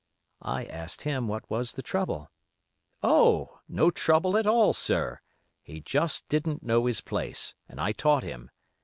[0.41, 2.31] I asked him what was the trouble.
[3.03, 3.59] 'Oh!
[3.69, 5.19] no trouble at all, sir;
[5.61, 8.49] he just didn't know his place, and I taught him.